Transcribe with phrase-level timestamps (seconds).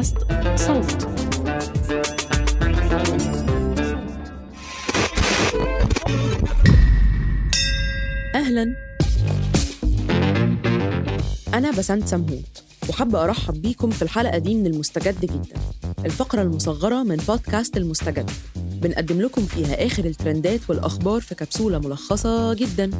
[0.00, 0.16] بودكاست
[0.56, 1.08] صوت.
[8.34, 8.76] أهلا.
[11.54, 15.60] أنا بسنت سمهوت وحابة أرحب بيكم في الحلقة دي من المستجد جدا
[16.04, 18.30] الفقرة المصغرة من بودكاست المستجد.
[18.56, 22.90] بنقدم لكم فيها آخر الترندات والأخبار في كبسولة ملخصة جدا.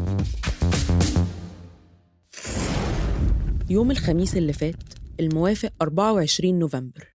[3.71, 7.15] يوم الخميس اللي فات الموافق 24 نوفمبر.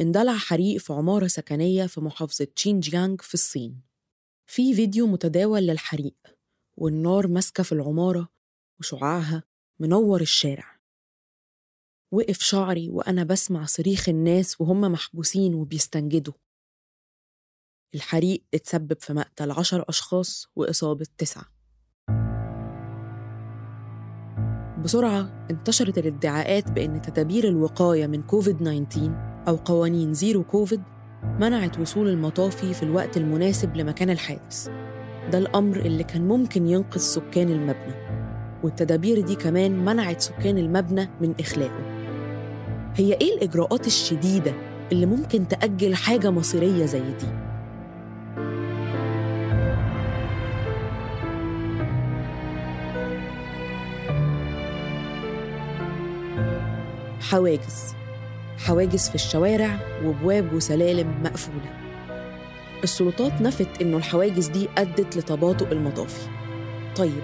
[0.00, 3.82] اندلع حريق في عمارة سكنية في محافظة تشينجيانغ في الصين.
[4.46, 6.16] في فيديو متداول للحريق
[6.76, 8.28] والنار ماسكة في العمارة
[8.80, 9.42] وشعاعها
[9.78, 10.80] منور الشارع.
[12.12, 16.34] وقف شعري وأنا بسمع صريخ الناس وهم محبوسين وبيستنجدوا.
[17.94, 21.59] الحريق اتسبب في مقتل عشر أشخاص وإصابة تسعة.
[24.84, 29.10] بسرعة انتشرت الادعاءات بأن تدابير الوقاية من كوفيد 19
[29.48, 30.82] أو قوانين zero COVID
[31.40, 34.68] منعت وصول المطافي في الوقت المناسب لمكان الحادث
[35.32, 37.94] ده الأمر اللي كان ممكن ينقذ سكان المبنى
[38.62, 42.00] والتدابير دي كمان منعت سكان المبنى من إخلائه
[42.96, 44.52] هي إيه الإجراءات الشديدة
[44.92, 47.49] اللي ممكن تأجل حاجة مصيرية زي دي؟
[57.30, 57.94] حواجز.
[58.58, 61.76] حواجز في الشوارع وبواب وسلالم مقفولة.
[62.82, 66.28] السلطات نفت إنه الحواجز دي أدت لتباطؤ المطافي.
[66.96, 67.22] طيب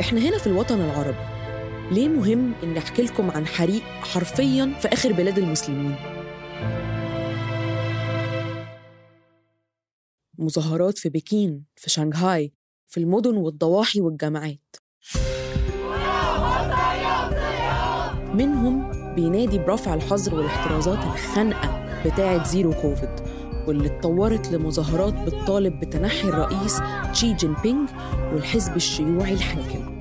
[0.00, 1.26] إحنا هنا في الوطن العربي.
[1.90, 5.96] ليه مهم إن أحكي لكم عن حريق حرفياً في آخر بلاد المسلمين؟
[10.38, 12.52] مظاهرات في بكين في شنغهاي
[12.88, 14.76] في المدن والضواحي والجامعات.
[18.34, 23.08] منهم بينادي برفع الحظر والاحترازات الخانقة بتاعة zero COVID
[23.66, 26.80] واللي اتطورت لمظاهرات بتطالب بتنحي الرئيس
[27.12, 27.88] شي جين بينج
[28.32, 29.95] والحزب الشيوعي الحاكم.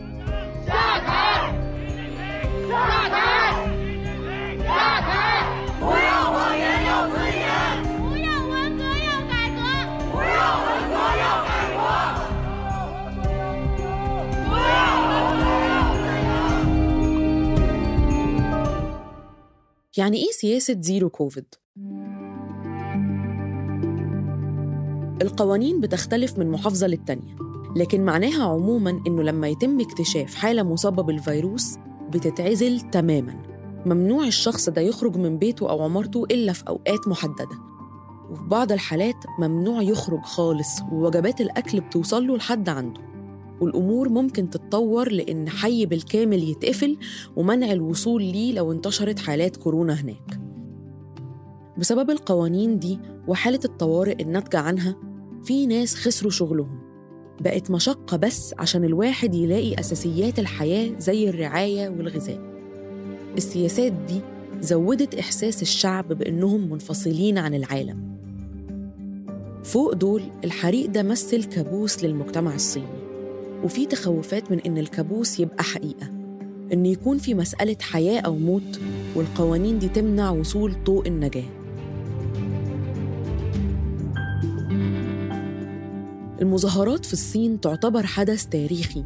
[19.97, 21.45] يعني إيه سياسة زيرو كوفيد؟
[25.22, 27.35] القوانين بتختلف من محافظة للتانية
[27.75, 31.78] لكن معناها عموماً إنه لما يتم اكتشاف حالة مصابة بالفيروس
[32.09, 33.41] بتتعزل تماماً.
[33.85, 37.59] ممنوع الشخص ده يخرج من بيته أو عمارته إلا في أوقات محددة.
[38.29, 43.01] وفي بعض الحالات ممنوع يخرج خالص ووجبات الأكل بتوصل له لحد عنده.
[43.62, 46.98] والأمور ممكن تتطور لأن حي بالكامل يتقفل
[47.36, 50.40] ومنع الوصول ليه لو انتشرت حالات كورونا هناك.
[51.78, 54.96] بسبب القوانين دي وحالة الطوارئ الناتجة عنها
[55.44, 56.80] في ناس خسروا شغلهم.
[57.42, 62.40] بقت مشقة بس عشان الواحد يلاقي أساسيات الحياة زي الرعاية والغذاء.
[63.38, 64.22] السياسات دي
[64.62, 68.16] زودت إحساس الشعب بأنهم منفصلين عن العالم.
[69.64, 73.05] فوق دول الحريق ده مثل كابوس للمجتمع الصيني.
[73.66, 76.08] وفي تخوفات من إن الكابوس يبقى حقيقة.
[76.74, 78.80] إن يكون في مسألة حياة أو موت
[79.16, 81.44] والقوانين دي تمنع وصول طوق النجاة.
[86.42, 89.04] المظاهرات في الصين تعتبر حدث تاريخي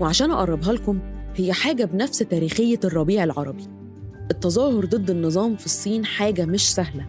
[0.00, 0.98] وعشان أقربها لكم
[1.36, 3.64] هي حاجة بنفس تاريخية الربيع العربي.
[4.30, 7.06] التظاهر ضد النظام في الصين حاجة مش سهلة.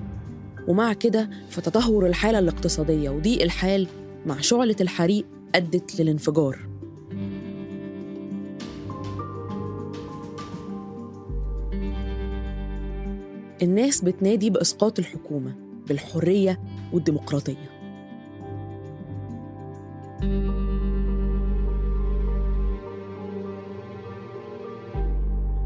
[0.68, 3.88] ومع كده فتدهور الحالة الاقتصادية وضيق الحال
[4.25, 5.25] مع شعلة الحريق
[5.56, 6.72] أدت للانفجار.
[13.63, 15.56] الناس بتنادي بإسقاط الحكومة
[15.88, 16.59] بالحرية
[16.94, 17.74] والديمقراطية.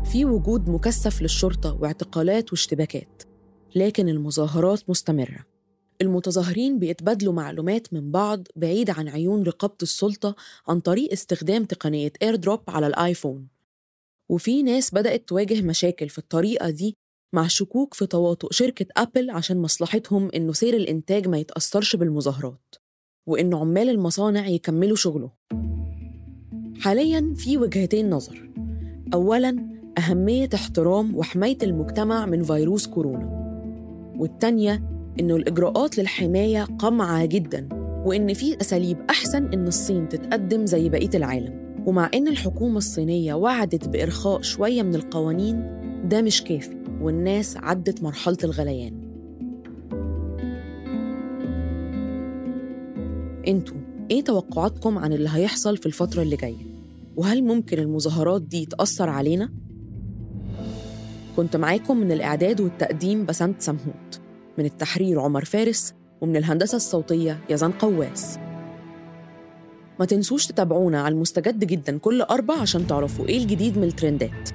[0.06, 3.24] في وجود مكثف للشرطة واعتقالات واشتباكات
[3.76, 5.46] لكن المظاهرات مستمرة.
[6.02, 10.36] المتظاهرين بيتبادلوا معلومات من بعض بعيد عن عيون رقابة السلطة
[10.68, 13.48] عن طريق استخدام تقنية AirDrop على الآيفون.
[14.30, 16.96] وفي ناس بدأت تواجه مشاكل في الطريقة دي
[17.34, 22.76] مع شكوك في تواطؤ شركة أبل عشان مصلحتهم إنه سير الإنتاج ما يتأثرش بالمظاهرات
[23.28, 25.32] وإن عمال المصانع يكملوا شغلهم.
[26.80, 28.50] حالياً في وجهتين نظر.
[29.14, 33.38] أولاً أهمية احترام وحماية المجتمع من فيروس كورونا.
[34.20, 34.84] والتانية
[35.20, 37.70] إنه الإجراءات للحماية قمعة جداً
[38.06, 41.84] وإن في أساليب أحسن إن الصين تتقدم زي بقية العالم.
[41.86, 45.78] ومع إن الحكومة الصينية وعدت بإرخاء شوية من القوانين
[46.10, 46.77] ده مش كافي.
[47.02, 49.08] والناس عدت مرحلة الغليان
[53.48, 53.78] أنتوا
[54.12, 56.78] إيه توقعاتكم عن اللي هيحصل في الفترة اللي جاية؟
[57.16, 59.50] وهل ممكن المظاهرات دي تأثر علينا؟
[61.36, 64.20] كنت معاكم من الإعداد والتقديم بسنت سمهوت
[64.58, 68.38] من التحرير عمر فارس ومن الهندسة الصوتية يزن قواس
[70.00, 74.50] ما تنسوش تتابعونا على المستجد جدا كل أربع عشان تعرفوا إيه الجديد من الترندات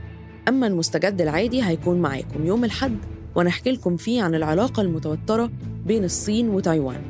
[0.49, 2.97] أما المستجد العادي هيكون معاكم يوم الحد
[3.35, 5.51] ونحكي لكم فيه عن العلاقة المتوترة
[5.87, 7.01] بين الصين وتايوان.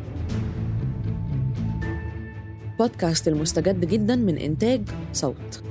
[2.79, 4.82] بودكاست المستجد جدا من إنتاج
[5.12, 5.62] صوت.